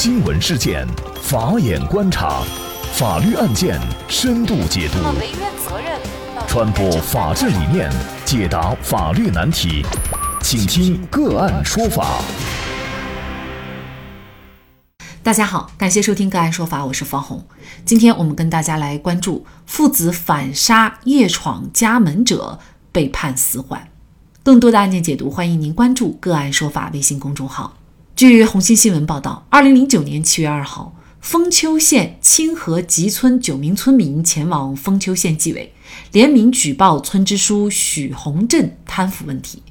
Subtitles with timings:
[0.00, 0.86] 新闻事件，
[1.20, 2.44] 法眼观察，
[2.92, 4.98] 法律案件深度解读，
[6.46, 7.90] 传播法治理念，
[8.24, 9.84] 解答法律难题，
[10.40, 12.22] 请听个案说法。
[15.24, 17.44] 大家好，感谢收听个案说法，我是方红。
[17.84, 22.60] 今天我们跟大家来关注父子反杀夜闯家门者
[22.92, 23.88] 被判死缓。
[24.44, 27.77] 更多的案件解读，欢迎您关注个案说法微信公众号。
[28.18, 35.72] 据红星新闻报道，二零零九年七月二号，丰丘县清河集村九名村民前往丰丘县纪委，
[36.10, 39.62] 联名举报村支书许洪振贪腐问题。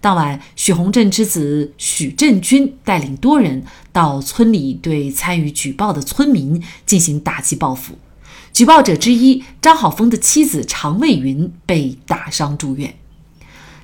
[0.00, 7.98] 当晚，许洪振之子许振军带领多人到村里，对参与举报的村民进行打击报复。
[8.52, 12.94] 举报者之一张好峰的妻子常卫云被打伤住院。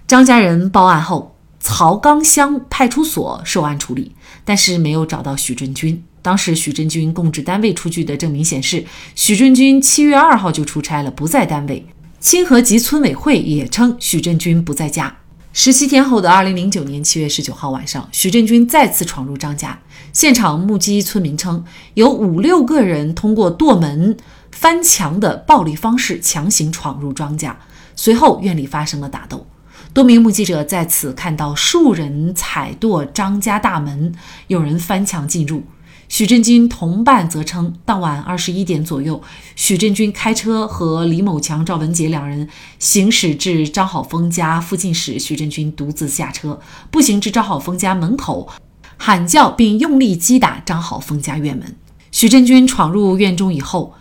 [0.06, 1.31] 张家人报案后。
[1.62, 4.11] 曹岗乡派出所受案处理，
[4.45, 6.03] 但是没有找到许振军。
[6.20, 11.86] 当时许振军供职单位出具的证明显示，许振军七月二号就出差了，不在单位。
[12.19, 15.17] 清河集村委会也称许振军不在家。
[15.53, 19.79] 十七天后的二零零九年七月十九号晚上，许振军再次闯入张家，
[20.12, 21.64] 现场目击村民称，
[21.95, 24.17] 有五六个人通过剁门、
[24.51, 27.56] 翻墙的暴力方式强行闯入庄家，
[27.95, 29.47] 随后院里发生了打斗。
[29.93, 34.15] 多名目击者在此看到数人踩跺张家大门，
[34.47, 35.62] 有人翻墙进入。
[36.09, 39.23] 许振军同伴则称，当晚二十一点左右，
[39.55, 42.48] 许振军开车和李某强、赵文杰两人
[42.79, 46.59] 行驶至张好峰家附近时，许振军独自下车，
[46.91, 48.48] 步行至张好峰家门口，
[48.97, 51.77] 喊叫并用力击打张好峰家院门。
[52.11, 53.95] 许振军闯入院中以后，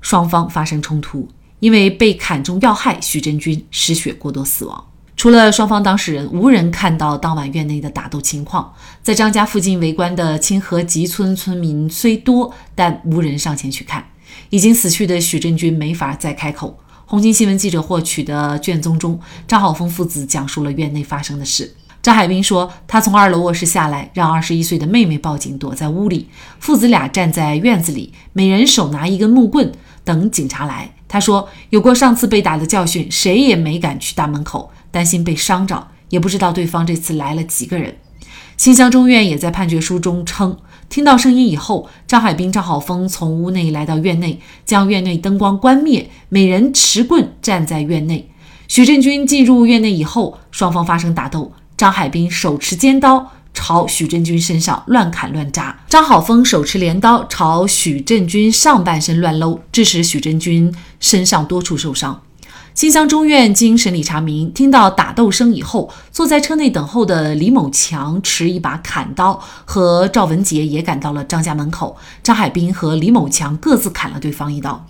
[0.00, 1.28] 双方发生冲突，
[1.60, 4.84] 因为被砍中要害，许振军失血过多死亡。
[5.26, 8.72] 除了双方当事人，无人看到当晚院内的打斗情况。
[9.02, 14.04] 在张家附近围观的清河集村村民虽多，但无人上前去看。
[14.50, 16.78] 已经死去的许振军没法再开口。
[17.06, 19.18] 红星新闻记者获取的卷宗中，
[19.48, 21.74] 张好峰父子讲述了院内发生的事。
[22.00, 26.28] 张海滨说，他从二楼卧室下来，让二十一岁的妹妹报警，躲在屋里。
[26.60, 29.72] 父子俩站在院子里，每人手拿一根木棍，
[30.04, 30.92] 等警察来。
[31.08, 34.70] 他说，有过上次被打的教训，谁也没敢去大门口。
[34.90, 37.96] 担心被伤着，也不知道对方这次来了几个人。
[38.56, 40.56] 新乡中院也在判决书中称，
[40.88, 48.30] 听到声音以后，张海滨、张好峰从屋内来到院内，将院内灯光关灭，每人持棍站在院内。
[48.66, 62.22] 许振军进入院内以后，双方发生打斗，张海滨手持尖刀朝许振军身上乱砍乱扎，张好峰手持镰刀朝许振军上半身乱搂，致使许振军身上多处受伤。
[62.76, 71.96] 新乡中院经审理查明，听到打斗声以后，坐在车内等候的李某强持一把砍刀，和赵文杰也赶到了张家门口。
[72.22, 74.86] 张海滨和李某强各自砍了对方一刀。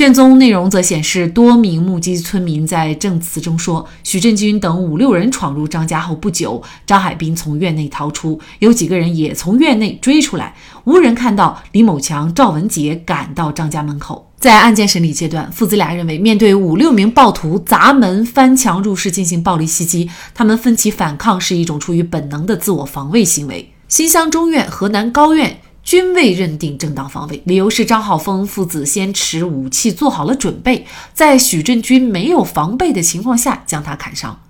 [0.00, 14.30] 卷宗内容则显示，多名目击村民在证词中说，许振军等五六人闯入张家后不久，张海滨从院内逃出，有几个人也从院内追出来，无人看到李某强、赵文杰赶到张家门口。
[14.38, 23.70] 在案件审理阶段，父子俩认为，面对五六名暴徒砸门、翻墙入室进行暴力袭击，他们奋起反抗是一种出于本能的自我防卫行为。
[23.86, 34.40] 新乡中院、河南高院均未认定正当防卫，理由是张浩峰父子先持武器做好了准备，在许振军没有防备的情况下将他砍伤。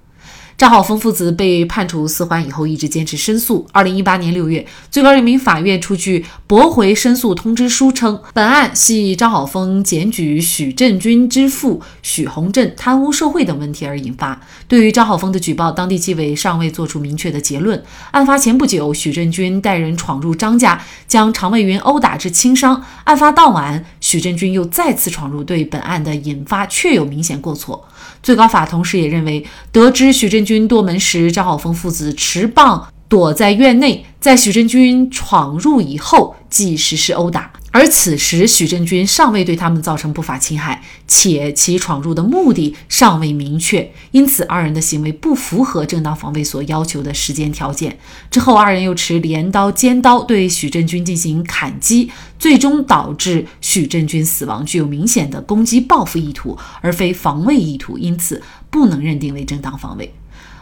[0.60, 3.66] 张好峰父子被判处死缓以后，一直坚持申诉。
[3.72, 14.38] 二零一八年六月，最高人民法院出具驳回申诉通知书，称本案系张好峰检举许振军之父许洪振贪污受贿等问题而引发。
[14.68, 17.82] 对于张好峰的举报，当地纪委尚未作出明确的结论。
[18.10, 22.84] 案发前不久，许振军带人闯入张家，将常卫云殴打致轻伤。
[23.04, 27.86] 案发当晚，许振军又再次闯入，对本案的引发确有明显过错。
[28.24, 37.52] 最高法同时也认为，得知许振军多门时，张好峰父子持棒躲在院内，在许振军闯入以后，即实施殴打。
[37.72, 47.96] 而此时许振军尚未对他们造成不法侵害，且其闯入的目的尚未明确，因此二人的行为不符合正当防卫所要求的时间条件。
[48.28, 60.12] 之后，二人又持镰刀、尖刀对许振军进行砍击，最终导致许振军死亡，具有明显的攻击报复意图，而非防卫意图，因此不能认定为正当防卫。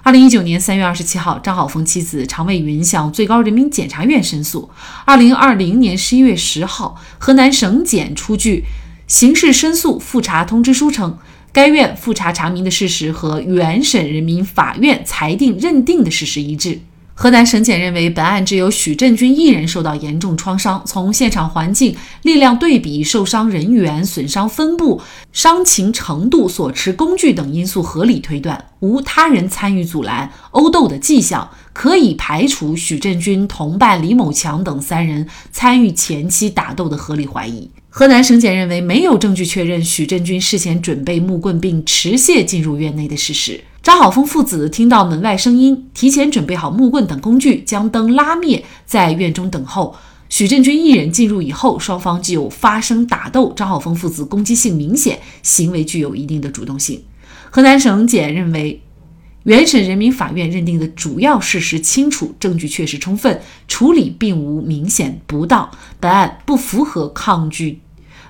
[0.08, 4.70] 二零一九年三月二十七号，张好峰妻子常卫云向最高人民检察院申诉。
[5.04, 8.64] 二零二零年十一月十号，河南省检出具
[9.06, 11.18] 刑事申诉复查通知书，称
[11.52, 16.80] 该院复查查明的事实和原审人民法院裁定认定的事实一致。
[17.20, 20.80] 河南省检认为，本案只有许振军一人受到严重创伤。
[20.86, 37.68] 从现场环境、力量对比、受伤人员、损伤分布、伤情程度、所持工具等因素合理推断，无他人参与阻拦、殴斗的迹象，可以排除许振军同伴李某强等三人参与前期打斗的合理怀疑。
[37.88, 43.60] 河南省检认为，没有证据确认许振军事先准备木棍并持械进入院内的事实。
[43.88, 49.96] 张好峰父子听到门外声音，提前准备好木棍等工具，将灯拉灭，在院中等候。
[50.28, 53.50] 许振军一人进入以后，双方就发生打斗。
[53.56, 57.02] 张好峰父子攻击性明显，行为具有一定的主动性。
[57.48, 58.82] 河南省检认为，
[59.44, 67.80] 原审人民法院认定的主要事实清楚，证据确实充分，处理并无明显不当，本案不符合抗拒，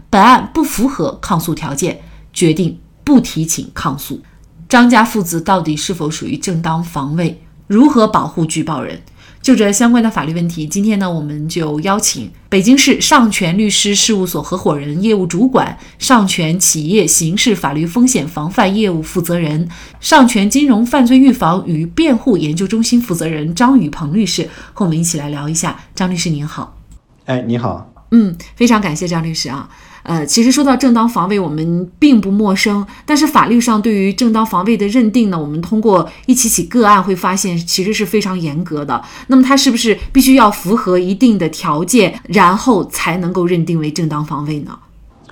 [0.09, 2.01] 本案不符合抗诉条件，
[2.33, 4.23] 决定不提请抗诉。
[4.69, 7.41] 张家父子到底是否属于正当防卫？
[7.67, 9.01] 如何保护举报人？
[9.41, 19.67] 就这相关的法律问题，今天呢，我们就邀请北京市上泉律师事务所合伙人、业务主管、上泉企业刑事法律风险防范业务负责人、
[20.01, 25.81] 上泉金融犯罪预防与辩护研究中心负责人张宇鹏律师，和我们一起来聊一下。
[25.95, 26.77] 张律师您好。
[27.25, 27.91] 哎，你好。
[28.11, 29.71] 嗯，非常感谢张律师啊。
[30.09, 32.87] 呃，其实说到正当防卫，我们并不陌生。
[33.05, 39.03] 但是法律上对于正当防卫的认定呢，我们通过一起起个案会发现，其实是非常严格的。
[39.27, 44.79] 那么它是不是必须要符合一定的条件，然后才能够认定为正当防卫呢？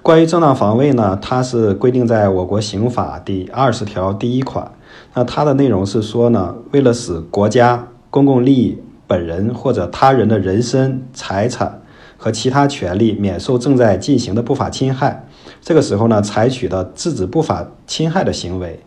[0.03, 4.71] 关于正当防卫呢，它是规定在我国刑法第二十条第一款。
[5.15, 8.77] 那它的内容是说呢，为了使国家公共利益、
[9.07, 11.81] 本人或者他人的人身、财产。
[12.17, 15.27] 和其他权利免受正在进行的不法侵害，
[15.61, 18.81] 这个时候呢，采取的制止不法侵害的行为，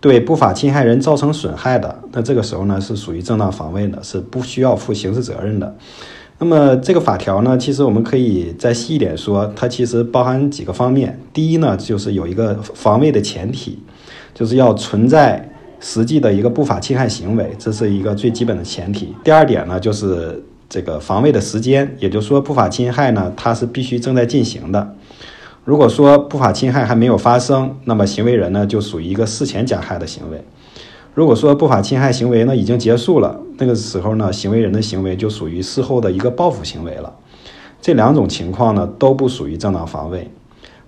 [0.00, 5.76] 对不法侵害人造成损害的，那这个时候呢，是属于正当防卫的，是不需要负刑事责任的。
[6.38, 11.18] 那么这个法条呢，其实我们可以再细一点说，它其实包含几个方面。
[11.32, 13.78] 第一呢，就是有一个防卫的前提，
[14.34, 15.48] 就是要存在
[15.78, 19.14] 实际的一个不法侵害行为，这是一个最基本的前提。
[19.22, 20.44] 第二点呢，就是。
[20.74, 24.96] 这个防卫的时间，也就是说，不法侵害呢，它是必须正在进行的。
[25.64, 30.38] 如果说不法侵害还没有发生，那么行为人呢就属于一个事前加害的行为；
[31.14, 37.14] 如果说不法侵害行为呢已经结束了，那个时候呢，行为人的行为就属于事后的一个报复行为了。
[37.80, 40.28] 这两种情况呢都不属于正当防卫，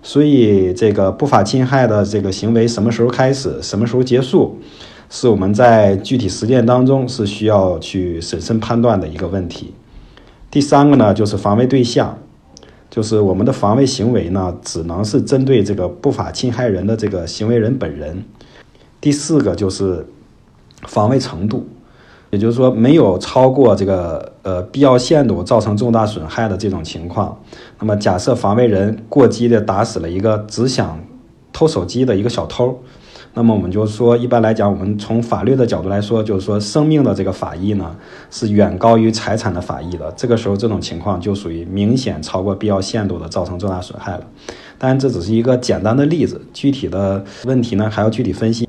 [0.03, 4.59] 所以这个不法侵害的这个行为什么时候开始，什么时候结束？
[5.09, 9.73] 是我们在具体实践当中是需要去审慎判断的一个问题。
[10.51, 12.17] 第三个呢，就是防卫对象，
[12.89, 18.23] 就是我们的防卫行为呢，只能是针对这个不法侵害人的这个行为人本人。
[18.99, 20.05] 第四个就是
[20.87, 21.65] 防卫程度，
[22.31, 27.39] 也就是说没有超过这个呃必要限度造成重大损害的这种情况。
[27.79, 30.99] 那么假设防卫人过激的打死了一个只想
[31.53, 32.77] 偷手机的一个小偷。
[33.37, 37.95] 那么我们就说，一般来讲，我们从法律的角度来说，就是说，生命的这个法益呢，
[38.31, 40.11] 是远高于财产的法益的。
[40.17, 44.23] 这个时候，这种情况就属于明显超过必要限度的造成重大损害了。
[44.79, 48.67] 当然，这只是一个简单的例子，具体的问题呢，还要具体分析。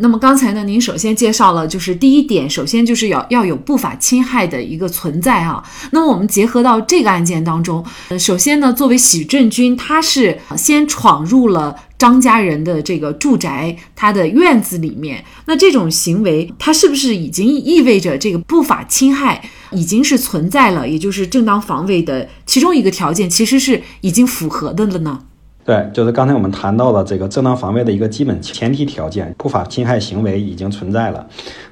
[0.00, 5.60] 那么刚才呢，您首先介绍了，就是第一点，首先就是要要有不法侵害的一个存在啊。
[5.90, 25.18] 那么我们结合到这个案件当中，呃，首先呢，作为许振军，他是先闯入了张家人的这个住宅，他的院子里面，那这种行为，他是不是已经意味着这个不法侵害已经是存在了，也就是正当防卫的其中一个条件，其实是已经符合的了呢？
[25.64, 31.26] 对，就是刚才我们谈到的这个正当防卫的一个基本前提条件，不法侵害行为已经存在了。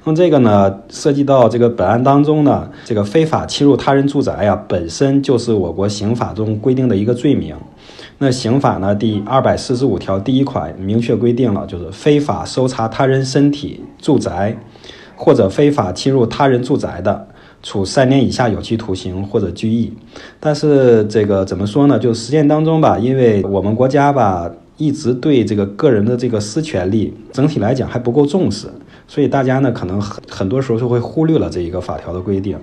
[0.04, 7.56] 那么这个呢，涉及到这个本案当中呢，这个非法侵入他人住宅呀，本身就是我国刑法中规定的一个罪名。
[8.18, 14.56] 那刑法呢第二百四十五条第一款明确规定了，就是非法搜查他人身体、住宅，
[15.14, 17.28] 或者非法侵入他人住宅的。
[17.62, 19.92] 处三年以下有期徒刑或者拘役，
[20.38, 21.99] 但是这个怎么说呢？
[21.99, 28.68] 就实践当中吧，因为我们国家吧一直对这个个人的这个私权利整体来讲还不够重视，
[29.08, 32.56] 所以大家呢可能很很多时候就会忽略了这一个法条的规定。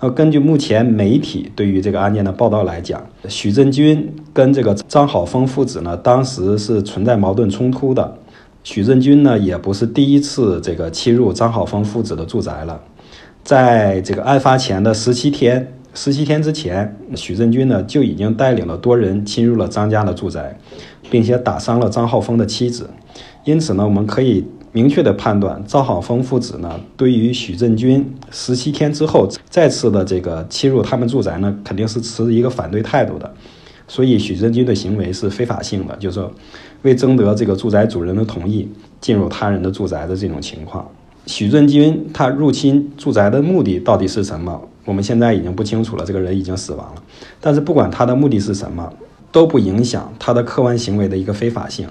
[0.00, 8.16] 那根据目前媒体对于这个案件的报道来讲，许振军跟这个张好峰父子呢当时是存在矛盾冲突的。
[8.62, 12.80] 许振军呢也不是第一次这个侵入张好峰父子的住宅了。
[13.42, 20.56] 在这个案发前的十七天，十七天之前，许振军呢就已经带领了多人侵入了张家的住宅，
[21.10, 22.88] 并且打伤了张浩峰的妻子。
[23.44, 33.32] 因此呢，我们可以明确的判断赵浩峰父子呢，对于许振军十七天之后再次的这个侵入他们住宅呢，肯定是持一个反对态度的。
[33.86, 36.30] 所以许振军的行为是非法性的，就是说
[36.82, 38.68] 为征得这个住宅主人的同意
[39.00, 40.86] 进入他人的住宅的这种情况。
[41.24, 44.60] 许振军他入侵住宅的目的到底是什么？
[44.84, 47.02] 我们现在已经不清楚了，这个人已经死亡了。
[47.40, 48.92] 但是不管他的目的是什么，
[49.32, 51.86] 都不影响他的客观行为的一个非法性。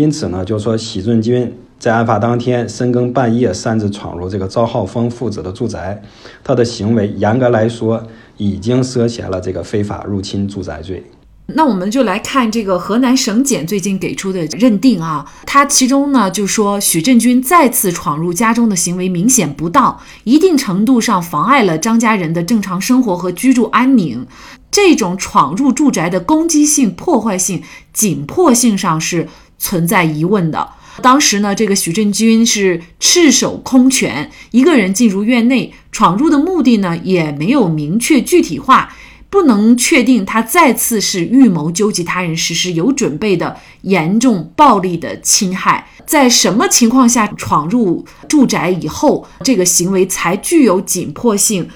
[0.00, 6.02] 因此呢，就是说许振军在案发当天深更半夜擅自闯入这个赵浩峰父子的住宅，
[6.42, 8.02] 他的行为严格来说
[8.38, 11.04] 已经涉嫌了这个非法入侵住宅罪。
[11.48, 24.26] 那我们就来看这个河南省检最近给出的认定啊，他其中呢就说许振军再次闯入家中的行为明显不当，一定程度上妨碍了张家人的正常生活和居住安宁。
[24.70, 27.60] 这种闯入住宅的攻击性、破坏性、
[27.92, 29.26] 紧迫性上是
[29.60, 30.68] 存在疑问的。
[31.00, 38.92] 当时呢，这个许振军是赤手空拳，一个人进入院内，闯入的目的呢也没有明确具体化。
[39.30, 51.68] 不能确定他再次是预谋纠集他人实施有准备的严重暴力的侵害，在什么情况下闯入住宅以后，这个行为才具有紧迫性？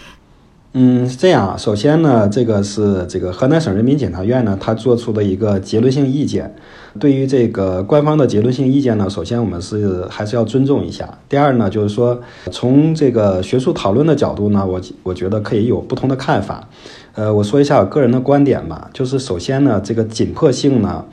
[0.76, 1.56] 嗯，是这样啊。
[1.56, 6.52] 首先呢，这个是这个河南省人民检察院呢，他做出的一个结论性意见。
[6.98, 11.08] 对于这个官方的结论性意见呢，首先我们是还是要尊重一下。
[11.28, 16.68] 第二呢，就是说从这个学术讨论的角度呢，我我觉得可以有不同的看法。
[17.14, 21.04] 呃，我说一下我个人的观点吧，就是首先呢，这个紧迫性呢，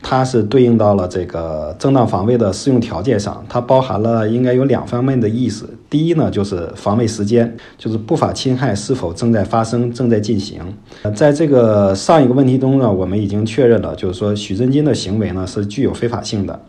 [0.00, 5.68] 它是对应到了这个正当防卫的适用条件上，它包含了应该有两方面的意思。
[5.90, 10.60] 第一呢，就是防卫时间，就是不法侵害是否正在发生、正在进行。
[11.02, 16.60] 呃，在这个上一个问题中呢，我们已经确认了，就是说许振金的行为呢是具有非法性的，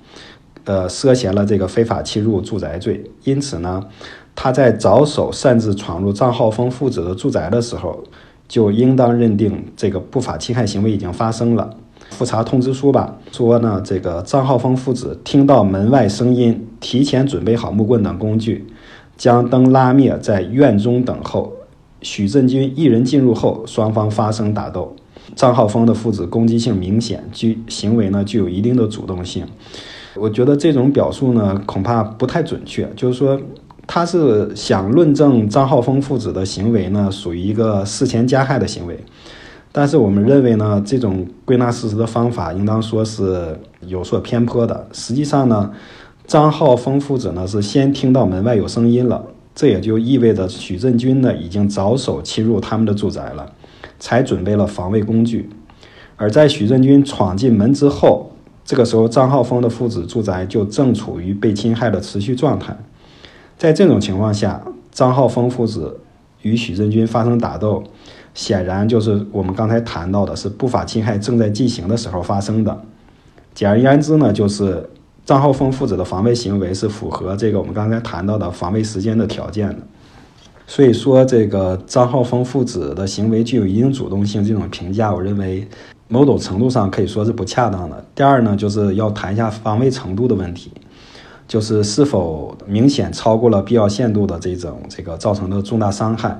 [0.66, 3.04] 呃，涉嫌了这个非法侵入住宅罪。
[3.24, 3.84] 因此呢，
[4.36, 8.04] 他在着手擅自闯入张浩峰父子的住宅的时候。
[8.50, 11.70] 就应当认定这个不法侵害行为已经发生了。
[12.10, 18.66] 复查通知书吧，说呢，这个张浩峰父子听到门外声音，提前准备好木棍等工具，
[19.20, 21.54] 将灯拉灭，在院中等候。
[22.02, 24.96] 许振军一人进入后，双方发生打斗。
[25.36, 29.46] 张浩峰的父子攻击性明显，具行为呢具有一定的主动性。
[30.16, 33.40] 我觉得这种表述呢恐怕不太准确，就是说。
[33.92, 38.96] 他是想论证张浩峰父子的行为呢，属于一个事前加害的行为，
[39.72, 44.88] 但是我们认为呢，这种归纳事实的方法应当说是有所偏颇的。
[44.92, 45.72] 实际上呢，
[46.29, 53.51] 张浩峰父子呢是先听到门外有声音了，这也就意味着许振军呢已经着手侵入他们的住宅了，
[53.98, 55.50] 才准备了防卫工具。
[56.17, 58.29] 而在许振军闯进门之后，
[58.63, 62.77] 这个时候张浩峰的父子住宅就正处于被侵害的持续状态。
[63.57, 66.00] 在这种情况下，张浩峰父子
[66.43, 67.83] 与许振军发生打斗，
[68.36, 72.79] 显然就是我们刚才谈到的，是不法侵害正在进行的时候发生的。
[73.55, 74.88] 简而言之呢，就是
[75.29, 79.77] 张浩峰父子的防卫行为是符合这个我们刚才谈到的防卫时间的条件的。
[80.65, 85.67] 所以说，这个张浩峰父子的行为具有一定主动性，这种评价，我认为
[86.07, 88.03] 某种程度上可以说是不恰当的。
[88.15, 90.71] 第二呢，就是要谈一下防卫程度的问题。
[91.50, 96.38] 就是是否明显超过了必要限度的这种这个造成的重大伤害。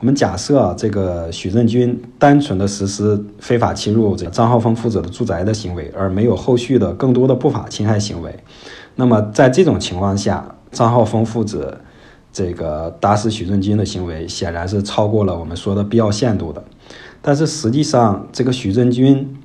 [0.00, 8.34] 我们假设这个许振军单纯的实施非法侵入这个张浩峰父子的住宅的行为，而没有后续的更多的不法侵害行为，
[8.94, 11.76] 那么在这种情况下，张浩峰父子
[12.32, 16.64] 这个打死许振军的行为显然是超过了我们说的必要限度的。
[17.20, 19.35] 但是实际上，这个许振军。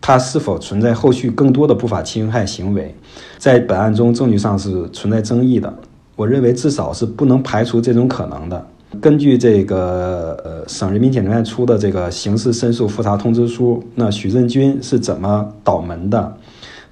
[0.00, 2.94] 他是否存在后续更多的不法侵害行为，
[3.38, 5.72] 在本案中证据上是存在争议的。
[6.16, 8.66] 我认为至少是不能排除这种可能的。
[9.00, 16.36] 根据这个呃省人民检察院出的这个刑事申诉复查通知书，那许振军是怎么倒门的？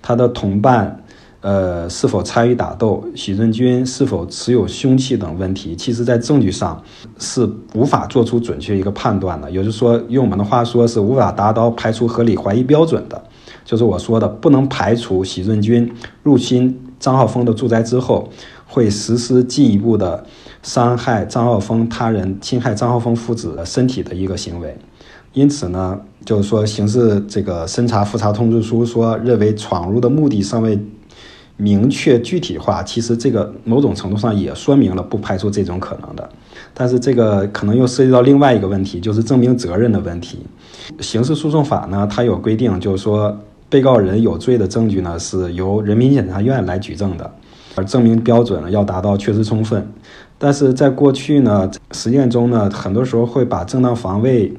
[0.02, 1.02] 他的同伴。
[1.40, 3.04] 呃，是否参与打斗？
[3.14, 6.82] 许振军是否持有凶器等问题，其实在证据上
[7.18, 9.48] 是无法做出准确一个判断的。
[9.48, 13.22] 也就是说，用我们的话说，是无法达到排除合理怀疑标准的。
[13.64, 15.88] 就是我说的，不能排除许振军
[16.24, 18.28] 入侵张浩峰的住宅之后，
[18.66, 20.26] 会实施进一步的
[20.64, 24.76] 伤害张浩峰他人、侵害张浩峰父子的身体的一个行为。
[25.34, 30.76] 因此呢，就是说，刑事这个审查复查通知书说，认为闯入的目的尚未。
[31.58, 36.26] 明确具体化，其实这个某种程度上也说明了不排除这种可能的，
[36.72, 40.38] 但是这个可能又涉及到另外一个问题，就是证明责任的问题。
[41.00, 43.36] 刑事诉讼法呢，它有规定，就是说
[43.68, 47.30] 被告人有罪的证据呢是由人民检察院来举证的。
[47.74, 49.86] 而证明标准呢要达到确实充分。
[50.36, 54.52] 但是在过去呢，实践中呢，很多时候会把正当防卫，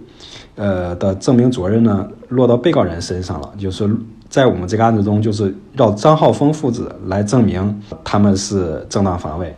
[0.56, 3.50] 呃的证明责任呢落到被告人身上了。
[3.58, 3.90] 就是
[4.30, 9.56] 在我们这个案子中，就是让张浩峰父子来证明他们是正当防卫。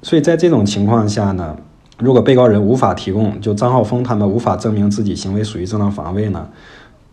[0.00, 1.56] 所以在这种情况下呢，
[1.98, 6.48] 如果被告人无法提供，就张浩峰他们无法证明自己行为属于正当防卫呢，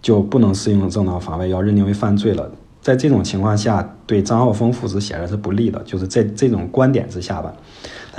[0.02, 2.50] 就不能适用正当防卫，要认定为犯罪了。
[2.82, 7.54] 在这种情况下，对张浩峰父子显然是不利的，就是在这种观点之下吧。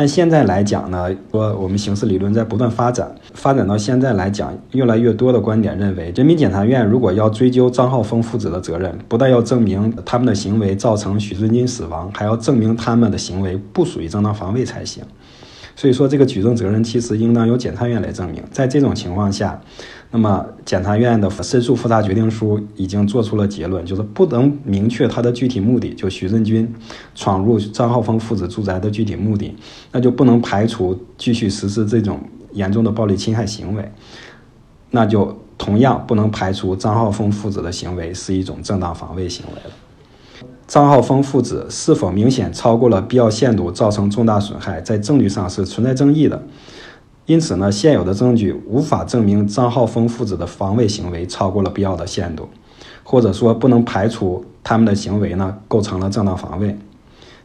[0.00, 15.04] 但现在来讲呢，说我们刑事理论在不断发展，发展到现在来讲，越来越多的观点认为，人民检察院如果要追究张浩峰父子的责任，不但要证明他们的行为造成许顺金死亡，还要证明他们的行为不属于正当防卫才行。
[15.76, 18.42] 所以说，这个举证责任其实应当由检察院来证明。
[18.50, 19.60] 在这种情况下，
[20.12, 26.72] 那么检察院的申诉复查决定书已经做出了结论，就是不能明确他的具体目的，就徐振军
[27.14, 29.54] 闯入张浩峰父子住宅的具体目的，
[29.92, 32.20] 那就不能排除继续实施这种
[32.52, 33.92] 严重的暴力侵害行为，
[34.90, 39.70] 那就同样不能排除张浩峰父子的行为是一种正当防卫行为了。
[40.66, 46.42] 张浩峰父子是否明显超过了必要限度，造成重大损害，在证据上是存在争议的。
[47.30, 52.48] 因此呢，现有的证据无法证明张浩峰父子的防卫行为超过了必要的限度，
[53.04, 56.76] 或者说不能排除他们的行为呢构成了正当防卫。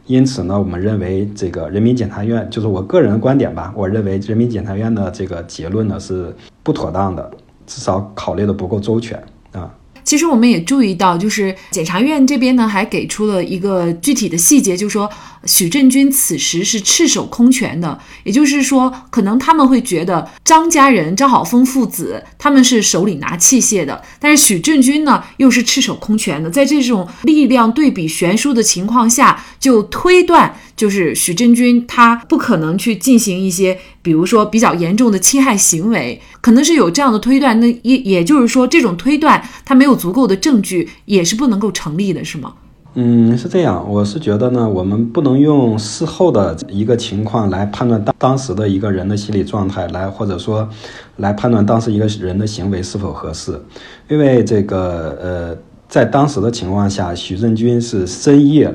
[0.06, 7.30] 因此呢，我们认为这个人民检察院，就是我个人的观点吧，我认为人民检察院的这个结论呢是不妥当的，
[7.64, 9.72] 至少考虑的不够周全啊。
[10.06, 15.10] 其实我们也注意到，就是检察院这边呢，还给出了一个具体的细节，就是说
[15.44, 30.56] 许振军此时是赤手空拳的，也就是说，可能他们会觉得张家人张好峰父子他们是手里拿器械的，但是许振军呢又是赤手空拳的，在这种力量对比悬殊的情况下，就推断。
[30.76, 37.58] 就是许振军，他不可能去进行一些，比如说比较严重的侵害行为，可能是有这样的推断。
[37.58, 42.54] 那也也就是说，这种推断它没有足够的证据，也是不能够成立的，是吗？
[42.94, 43.84] 嗯，是这样。
[43.90, 50.68] 我是觉得呢，我们不能用事后的一个情况来判断当当时的一个人的心理状态，来或者说
[51.16, 53.60] 来判断当时一个人的行为是否合适，
[54.08, 58.72] 因为这个呃，在当时的情况下，许振军是深夜。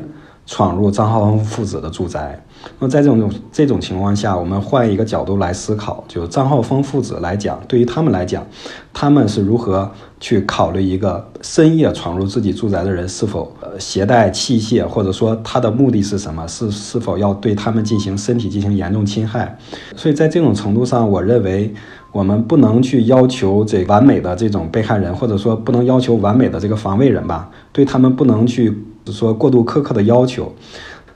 [0.47, 2.43] 闯入张浩峰父子的住宅，
[2.79, 8.45] 那么在这种这种情况下，我们换一个角度来思考，就张浩峰父子来讲，对于他们来讲，
[8.93, 19.57] 他们是如何去考虑一个深夜闯入自己住宅的人是否携带器械，或者说他的目的是什么，是是否要对他们进行身体进行严重侵害？
[19.95, 21.73] 所以在这种程度上，我认为
[22.11, 28.85] 我们不能去要求这完美的这种被害人，或者说不能要求完美的这个防卫人吧，对他们不能去。
[29.07, 30.53] 说过度苛刻的要求，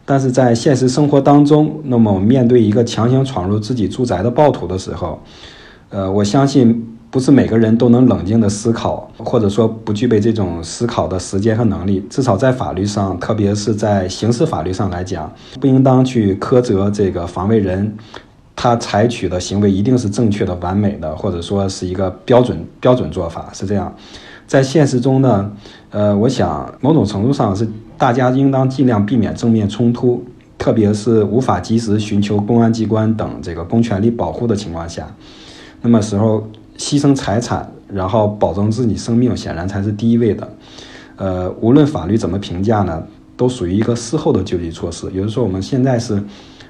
[0.05, 5.19] 但是在现实生活当中，那么面对一个强行闯入自己住宅的暴徒的时候，
[5.89, 12.05] 呃，我相信不是每个人都能冷静的思考，或者说不具备这种思考的时间和能力。
[12.09, 17.95] 至少在法律上，特别是在刑事法律上来讲，不应当去苛责这个防卫人，
[18.55, 23.91] 他采取的行为一定是正确的、完美的，或者说是一个标准标准做法，是这样。
[24.45, 25.51] 在现实中呢，
[25.89, 30.23] 呃，我想某种程度上是大家应当尽量避免正面冲突，
[30.57, 35.15] 特别是无法及时寻求公安机关等这个公权力保护的情况下，
[35.81, 40.47] 那么时候牺牲财产，然后保证自己生命，显然才是第一位的。
[41.15, 43.01] 呃，无论法律怎么评价呢，
[43.37, 45.07] 都属于一个事后的救济措施。
[45.07, 46.21] 也就是说，我们现在是，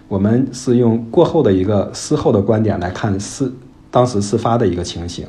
[0.08, 3.52] 我们是用过后的一个事后的观点来看事
[3.90, 5.26] 当时事发的一个情形。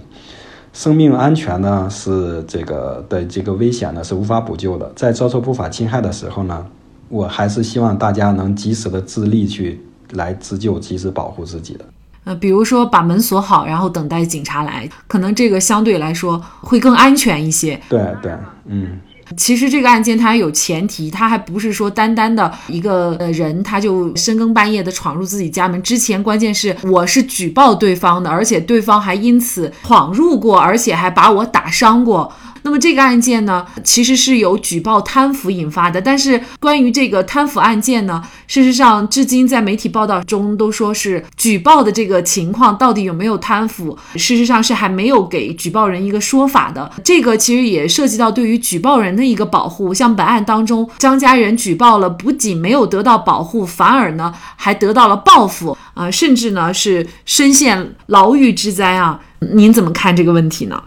[0.77, 6.67] 生命安全呢是这个的这个危险呢是无法补救的，在遭受不法侵害的时候呢，
[7.09, 11.85] 我还是希望大家能及时的自立去来自救，及时保护自己的。
[12.25, 17.81] 呃，比如说把门锁好，然后等待警察来，可能这个相对来说会更安全一些。
[17.89, 18.33] 对对，
[18.67, 19.01] 嗯。
[19.37, 25.83] 其实这个案件它有前提，它还不是说单单的一个呃人，他就深更半夜的闯入自己家门。
[25.83, 32.33] 之前关键是我是举报对方的，而且对方还因此闯入过，而且还把我打伤过。
[32.67, 36.03] 那么这个案件呢，其实是由举报贪腐引发的。
[36.03, 46.91] 但是关于这个贪腐案件呢，事实上至今在媒体报道中都说是举报的这个情况到底有没有贪腐，事实上是还没有给举报人一个说法的。
[47.05, 49.95] 这个其实也涉及到对于举报人的一个保护。
[49.95, 59.21] 像本案当中，张家人举报了，不仅没有得到保护，反而呢还得到了报复啊，甚至呢是身陷牢狱之灾啊。
[59.55, 60.83] 您怎么看这个问题呢？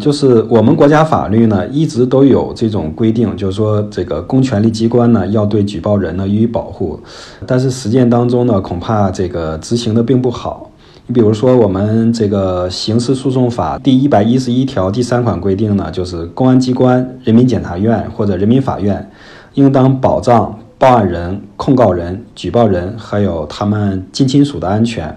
[0.00, 6.98] 就是我们国家法律呢，一直都有这种规定，就是说这个公权力机关呢要对举报人呢予以保护，
[7.46, 10.70] 但是实践当中呢，恐怕这个执行的并不好。
[11.06, 19.10] 你比如说，我们这个刑事诉讼法第一百一十一条第三款规定呢，就是公安机关、人民检察院或者人民法院，
[19.54, 25.14] 应当保障报案人、控告人、举报人还有他们近亲属的安全。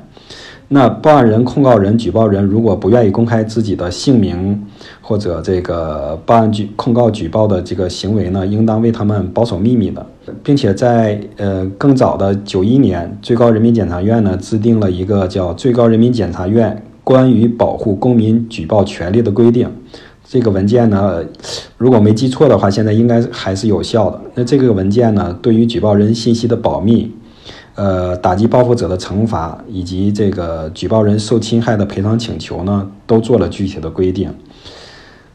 [0.70, 4.62] 那报案人、控告人、举报人如果不愿意公开自己的姓名，
[5.02, 10.06] 或者这个报案举控告举报的这个行为呢，应当为他们保守秘密的，
[10.44, 19.68] 并且在呃更早的九一年，最高人民检察院呢制定了一个叫《最高人民检察院关于保护公民举报权利的规定》，
[20.28, 21.24] 这个文件呢，
[21.78, 24.20] 如果没记错的话，现在应该还是有效的。
[24.36, 27.10] 那这个文件呢，对于举报人信息的保密。
[27.78, 34.34] 呃，打击报复者的惩罚以及这个举报人受侵害的赔偿请求呢，都做了具体的规定。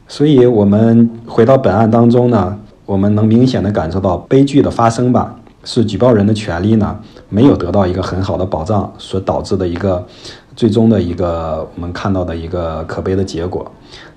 [0.09, 10.05] 所以，我们回到本案当中呢，我们能明显的感受到悲剧的发生吧，是举报人的权利呢没有得到一个很好的保障所导致的一个
[10.53, 13.65] 最终的一个我们看到的一个可悲的结果。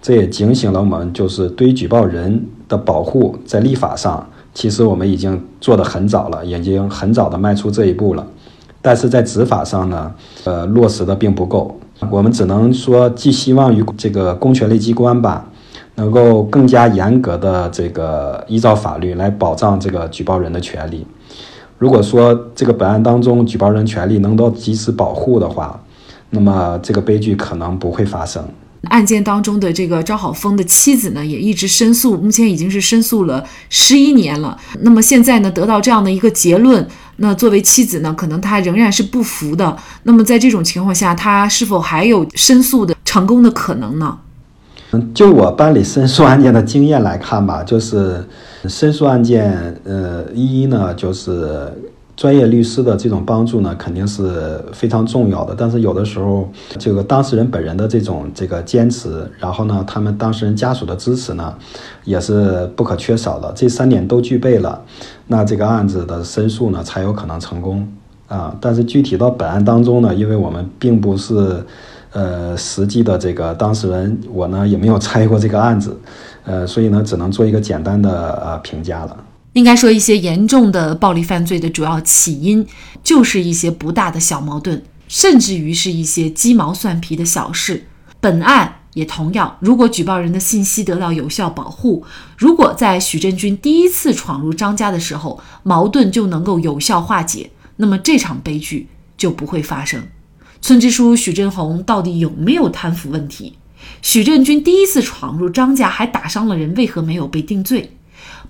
[0.03, 4.27] 这也警醒了我们，就是对于举报人的保护，在立法上。
[4.57, 8.27] 其实我们已经做得很早了，已经很早的迈出这一步了，
[8.81, 10.11] 但是在执法上呢，
[10.45, 11.79] 呃，落实的并不够。
[12.11, 15.47] 我们只能说寄希望于这个公权力机关吧，
[15.97, 21.07] 能够更加严格的这个依照法律来保障这个举报人的权利。
[21.77, 25.79] 如果说这个本案当中举报人权利能够及时保护的话，
[26.31, 28.43] 那么这个悲剧可能不会发生。
[28.87, 34.59] 案件当中的这个张好峰的妻子呢，也一直申诉，目前已经是申诉了十一年了。
[34.81, 39.77] 那么现在呢，得到这样的一个结论，那作为妻子呢，可能她仍然是不服的。
[40.03, 44.19] 那么在这种情况下，她是否还有申诉的成功的可能呢？
[44.93, 48.25] 嗯，就我办理申诉案件的经验来看吧，就是
[48.69, 51.73] 申诉案件，呃，一呢就是。
[52.17, 55.55] 专业律师的这种帮助呢，肯定是非常重要的。
[55.55, 56.49] 但是有的时候，
[56.79, 61.55] 这个当事人本人的这种这个坚持，然后呢，他们当事人家属的支持呢，
[62.05, 63.53] 也是不可缺少的。
[63.55, 64.83] 这三点都具备了，
[65.27, 67.87] 那这个案子的申诉呢，才有可能成功
[68.29, 68.57] 啊。
[68.63, 71.63] 但是具体到本案当中呢，因为我们并不是
[72.13, 75.95] 呃实际的这个当事人，我呢也没有参与过这个案子，
[76.45, 79.15] 呃，所以呢，只能做一个简单的呃评价了。
[79.57, 82.67] 应该说，一些严重的暴力犯罪的主要起因，
[83.03, 87.87] 就是一些不大的小矛盾，甚至于是一些鸡毛蒜皮的小事。
[88.21, 92.05] 本案也同样，如果举报人的信息得到有效保护，
[92.37, 100.07] 如果在许振军第一次闯入张家的时候，矛盾就能够有效化解，那么这场悲剧就不会发生。
[100.61, 103.55] 村支书许振红到底有没有贪腐问题？
[104.03, 107.97] 许振军第一次闯入张家还打伤了人，为何没有被定罪？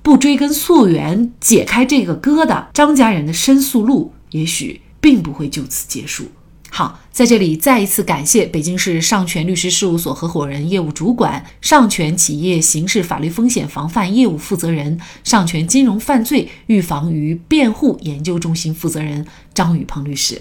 [0.07, 6.27] 不追根溯源，解开这个疙瘩，张家人的申诉路也许并不会就此结束。
[6.71, 20.41] 好，在这里再一次感谢北京市上泉律师事务所合伙人、业务主管、上泉企业刑事法律风险防范业务负责人、上泉金融犯罪预防与辩护研究中心负责人张宇鹏律师。